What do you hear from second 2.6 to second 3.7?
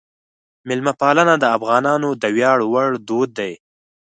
وړ دود دی.